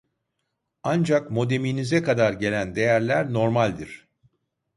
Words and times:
Ancak 0.83 1.31
modeminize 1.31 2.03
kadar 2.03 2.33
gelen 2.33 2.75
değerler 2.75 3.33
normaldir 3.33 4.07